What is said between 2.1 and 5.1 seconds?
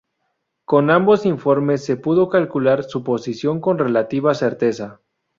calcular su posición con relativa certeza.